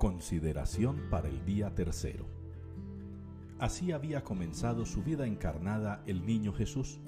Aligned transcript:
Consideración 0.00 1.10
para 1.10 1.28
el 1.28 1.44
día 1.44 1.74
tercero. 1.74 2.24
Así 3.58 3.92
había 3.92 4.24
comenzado 4.24 4.86
su 4.86 5.02
vida 5.02 5.26
encarnada 5.26 6.02
el 6.06 6.24
niño 6.24 6.54
Jesús. 6.54 7.00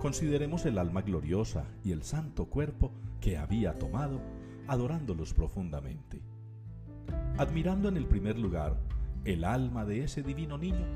Consideremos 0.00 0.66
el 0.66 0.78
alma 0.78 1.02
gloriosa 1.02 1.66
y 1.84 1.92
el 1.92 2.02
santo 2.02 2.46
cuerpo 2.46 2.90
que 3.20 3.38
había 3.38 3.78
tomado, 3.78 4.20
adorándolos 4.66 5.34
profundamente. 5.34 6.20
Admirando 7.38 7.88
en 7.90 7.96
el 7.96 8.06
primer 8.06 8.40
lugar 8.40 8.76
el 9.24 9.44
alma 9.44 9.84
de 9.84 10.02
ese 10.02 10.24
divino 10.24 10.58
niño, 10.58 10.88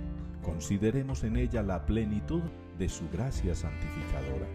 consideremos 0.42 1.22
en 1.22 1.36
ella 1.36 1.62
la 1.62 1.86
plenitud 1.86 2.42
de 2.76 2.88
su 2.88 3.08
gracia 3.08 3.54
santificadora, 3.54 4.48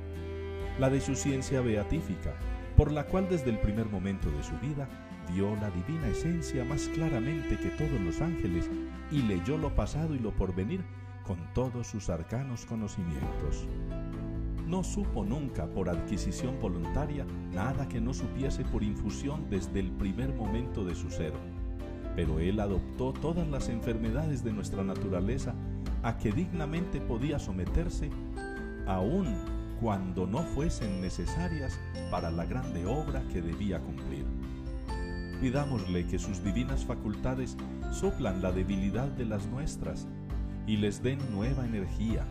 la 0.78 0.90
de 0.90 1.00
su 1.00 1.16
ciencia 1.16 1.62
beatífica, 1.62 2.36
por 2.76 2.92
la 2.92 3.06
cual 3.06 3.28
desde 3.30 3.50
el 3.50 3.60
primer 3.60 3.88
momento 3.88 4.30
de 4.32 4.44
su 4.44 4.58
vida 4.60 4.88
vio 5.32 5.56
la 5.56 5.70
divina 5.70 6.08
esencia 6.08 6.66
más 6.66 6.90
claramente 6.90 7.58
que 7.58 7.70
todos 7.70 8.00
los 8.02 8.22
ángeles 8.22 8.70
y 9.12 9.22
leyó 9.22 9.58
lo 9.58 9.74
pasado 9.74 10.16
y 10.16 10.20
lo 10.20 10.32
porvenir 10.32 10.84
con 11.26 11.38
todos 11.54 11.88
sus 11.88 12.10
arcanos 12.10 12.66
conocimientos. 12.66 13.68
No 14.68 14.84
supo 14.84 15.24
nunca 15.24 15.68
por 15.68 15.90
adquisición 15.90 16.60
voluntaria 16.60 17.26
nada 17.54 17.88
que 17.88 18.02
no 18.02 18.14
supiese 18.14 18.64
por 18.66 18.84
infusión 18.84 19.50
desde 19.50 19.80
el 19.80 19.92
primer 19.92 20.34
momento 20.34 20.84
de 20.84 20.96
su 20.96 21.10
ser, 21.12 21.34
pero 22.16 22.40
él 22.40 22.60
adoptó 22.60 23.14
todas 23.14 23.48
las 23.48 23.70
enfermedades 23.70 24.44
de 24.44 24.52
nuestra 24.52 24.84
naturaleza 24.84 25.54
a 26.02 26.18
que 26.18 26.32
dignamente 26.32 27.00
podía 27.00 27.40
someterse, 27.40 28.10
aun 28.88 29.36
cuando 29.84 30.26
no 30.26 30.44
fuesen 30.44 31.02
necesarias 31.02 31.78
para 32.10 32.32
la 32.32 32.46
grande 32.46 32.86
obra 32.86 33.22
que 33.34 33.42
debía 33.42 33.80
cumplir. 33.80 34.24
Pidámosle 35.42 36.08
que 36.08 36.20
sus 36.20 36.42
divinas 36.42 36.86
facultades 36.86 37.58
soplan 37.92 38.42
la 38.42 38.54
debilidad 38.54 39.10
de 39.10 39.26
las 39.26 39.46
nuestras 39.48 40.08
y 40.66 40.78
les 40.78 41.04
den 41.04 41.20
nueva 41.34 41.66
energía, 41.66 42.26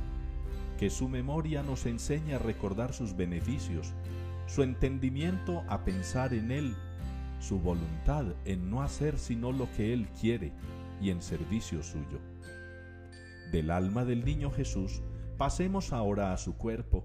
que 0.78 0.88
su 0.88 1.10
memoria 1.10 1.62
nos 1.62 1.84
enseñe 1.84 2.32
a 2.32 2.38
recordar 2.38 2.94
sus 2.94 3.14
beneficios, 3.14 3.92
su 4.46 4.62
entendimiento 4.62 5.62
a 5.68 5.84
pensar 5.84 6.32
en 6.32 6.52
Él, 6.52 6.74
su 7.38 7.58
voluntad 7.58 8.24
en 8.46 8.70
no 8.70 8.82
hacer 8.82 9.18
sino 9.18 9.52
lo 9.52 9.70
que 9.72 9.92
Él 9.92 10.08
quiere 10.18 10.54
y 11.02 11.10
en 11.10 11.20
servicio 11.20 11.82
suyo. 11.82 12.18
Del 13.52 13.70
alma 13.70 14.06
del 14.06 14.24
niño 14.24 14.50
Jesús 14.50 15.02
pasemos 15.36 15.92
ahora 15.92 16.32
a 16.32 16.38
su 16.38 16.56
cuerpo, 16.56 17.04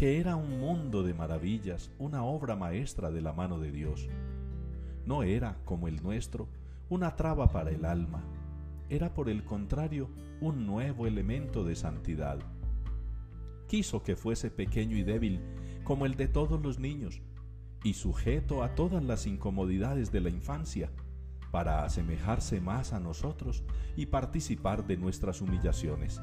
que 0.00 0.18
era 0.18 0.34
un 0.34 0.60
mundo 0.60 1.02
de 1.02 1.12
maravillas, 1.12 1.90
una 1.98 2.24
obra 2.24 2.56
maestra 2.56 3.10
de 3.10 3.20
la 3.20 3.34
mano 3.34 3.58
de 3.58 3.70
Dios 3.70 4.08
no 5.04 5.22
era, 5.22 5.58
como 5.66 5.88
el 5.88 6.02
nuestro, 6.02 6.48
una 6.88 7.16
traba 7.16 7.48
para 7.48 7.70
el 7.70 7.84
alma, 7.84 8.22
era 8.88 9.12
por 9.12 9.28
el 9.28 9.44
contrario 9.44 10.08
un 10.40 10.64
nuevo 10.64 11.06
elemento 11.06 11.64
de 11.64 11.76
santidad. 11.76 12.38
Quiso 13.68 14.02
que 14.02 14.16
fuese 14.16 14.50
pequeño 14.50 14.96
y 14.96 15.02
débil, 15.02 15.38
como 15.84 16.06
el 16.06 16.14
de 16.14 16.28
todos 16.28 16.62
los 16.62 16.78
niños, 16.78 17.20
y 17.84 17.92
sujeto 17.92 18.62
a 18.62 18.74
todas 18.74 19.04
las 19.04 19.26
incomodidades 19.26 20.10
de 20.10 20.22
la 20.22 20.30
infancia, 20.30 20.90
para 21.50 21.84
asemejarse 21.84 22.62
más 22.62 22.94
a 22.94 23.00
nosotros 23.00 23.64
y 23.96 24.06
participar 24.06 24.86
de 24.86 24.96
nuestras 24.96 25.42
humillaciones. 25.42 26.22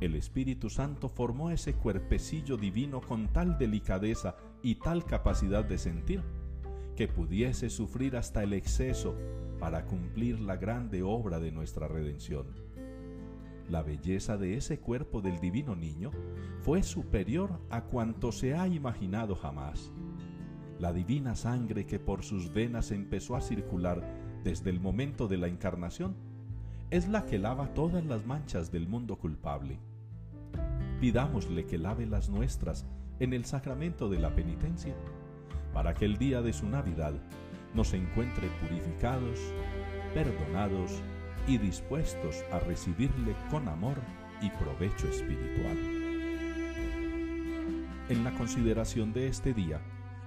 El 0.00 0.14
Espíritu 0.14 0.70
Santo 0.70 1.08
formó 1.08 1.50
ese 1.50 1.74
cuerpecillo 1.74 2.56
divino 2.56 3.00
con 3.00 3.28
tal 3.32 3.58
delicadeza 3.58 4.36
y 4.62 4.76
tal 4.76 5.04
capacidad 5.04 5.64
de 5.64 5.76
sentir, 5.76 6.22
que 6.94 7.08
pudiese 7.08 7.68
sufrir 7.68 8.16
hasta 8.16 8.44
el 8.44 8.52
exceso 8.52 9.16
para 9.58 9.86
cumplir 9.86 10.38
la 10.40 10.56
grande 10.56 11.02
obra 11.02 11.40
de 11.40 11.50
nuestra 11.50 11.88
redención. 11.88 12.46
La 13.68 13.82
belleza 13.82 14.36
de 14.36 14.56
ese 14.56 14.78
cuerpo 14.78 15.20
del 15.20 15.40
divino 15.40 15.74
niño 15.74 16.12
fue 16.60 16.84
superior 16.84 17.60
a 17.68 17.84
cuanto 17.84 18.30
se 18.30 18.54
ha 18.54 18.68
imaginado 18.68 19.34
jamás. 19.34 19.92
La 20.78 20.92
divina 20.92 21.34
sangre 21.34 21.86
que 21.86 21.98
por 21.98 22.22
sus 22.22 22.52
venas 22.52 22.92
empezó 22.92 23.34
a 23.34 23.40
circular 23.40 24.02
desde 24.44 24.70
el 24.70 24.78
momento 24.78 25.26
de 25.26 25.38
la 25.38 25.48
encarnación 25.48 26.14
es 26.90 27.06
la 27.06 27.26
que 27.26 27.38
lava 27.38 27.74
todas 27.74 28.04
las 28.04 28.24
manchas 28.24 28.72
del 28.72 28.88
mundo 28.88 29.16
culpable. 29.16 29.78
Pidámosle 31.00 31.66
que 31.66 31.76
lave 31.76 32.06
las 32.06 32.30
nuestras 32.30 32.86
en 33.20 33.34
el 33.34 33.44
sacramento 33.44 34.08
de 34.08 34.18
la 34.18 34.34
penitencia 34.34 34.94
para 35.74 35.92
que 35.92 36.06
el 36.06 36.16
día 36.16 36.40
de 36.40 36.54
su 36.54 36.66
Navidad 36.66 37.12
nos 37.74 37.92
encuentre 37.92 38.48
purificados, 38.62 39.38
perdonados 40.14 41.02
y 41.46 41.58
dispuestos 41.58 42.42
a 42.52 42.58
recibirle 42.60 43.36
con 43.50 43.68
amor 43.68 43.98
y 44.40 44.48
provecho 44.50 45.08
espiritual. 45.08 45.76
En 48.08 48.24
la 48.24 48.32
consideración 48.38 49.12
de 49.12 49.28
este 49.28 49.52
día, 49.52 49.82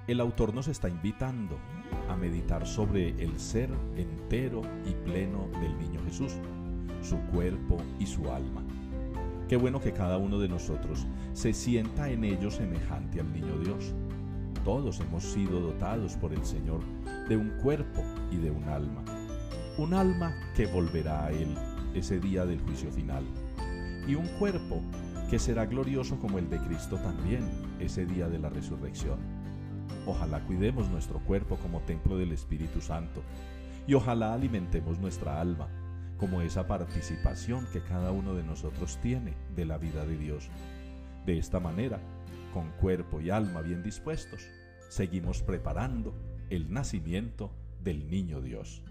el 0.07 0.19
autor 0.19 0.53
nos 0.53 0.67
está 0.67 0.89
invitando 0.89 1.57
a 2.07 2.15
meditar 2.15 2.67
sobre 2.67 3.09
el 3.21 3.39
ser 3.39 3.71
entero 3.95 4.61
y 4.85 4.93
pleno 5.09 5.47
del 5.59 5.77
niño 5.79 5.90
Jesús, 6.11 6.33
su 7.01 7.17
cuerpo 7.31 7.77
y 7.97 8.05
su 8.05 8.29
alma. 8.29 8.61
Qué 9.47 9.55
bueno 9.55 9.79
que 9.79 9.93
cada 9.93 10.17
uno 10.17 10.39
de 10.39 10.49
nosotros 10.49 11.07
se 11.33 11.53
sienta 11.53 12.09
en 12.09 12.25
ello 12.25 12.51
semejante 12.51 13.21
al 13.21 13.31
niño 13.31 13.57
Dios 13.59 13.93
todos 14.63 14.99
hemos 14.99 15.23
sido 15.23 15.59
dotados 15.59 16.13
por 16.17 16.33
el 16.33 16.45
Señor 16.45 16.81
de 17.27 17.35
un 17.35 17.49
cuerpo 17.61 18.03
y 18.29 18.37
de 18.37 18.51
un 18.51 18.63
alma. 18.65 19.03
Un 19.79 19.95
alma 19.95 20.35
que 20.55 20.67
volverá 20.67 21.25
a 21.25 21.31
Él 21.31 21.55
ese 21.95 22.19
día 22.19 22.45
del 22.45 22.61
juicio 22.61 22.91
final. 22.91 23.23
Y 24.07 24.13
un 24.13 24.27
cuerpo 24.37 24.81
que 25.31 25.39
será 25.39 25.65
glorioso 25.65 26.19
como 26.19 26.37
el 26.37 26.47
de 26.47 26.59
Cristo 26.59 26.97
también 26.97 27.49
ese 27.79 28.05
día 28.05 28.29
de 28.29 28.37
la 28.37 28.49
resurrección. 28.49 29.17
Ojalá 30.05 30.41
cuidemos 30.41 30.87
nuestro 30.89 31.19
cuerpo 31.19 31.55
como 31.55 31.79
templo 31.79 32.15
del 32.17 32.31
Espíritu 32.31 32.81
Santo 32.81 33.23
y 33.87 33.95
ojalá 33.95 34.35
alimentemos 34.35 34.99
nuestra 34.99 35.41
alma 35.41 35.69
como 36.21 36.43
esa 36.43 36.67
participación 36.67 37.65
que 37.73 37.81
cada 37.81 38.11
uno 38.11 38.35
de 38.35 38.43
nosotros 38.43 38.99
tiene 39.01 39.33
de 39.55 39.65
la 39.65 39.79
vida 39.79 40.05
de 40.05 40.19
Dios. 40.19 40.51
De 41.25 41.39
esta 41.39 41.59
manera, 41.59 41.99
con 42.53 42.69
cuerpo 42.73 43.21
y 43.21 43.31
alma 43.31 43.61
bien 43.61 43.81
dispuestos, 43.81 44.47
seguimos 44.87 45.41
preparando 45.41 46.13
el 46.51 46.71
nacimiento 46.71 47.49
del 47.83 48.07
niño 48.07 48.39
Dios. 48.39 48.83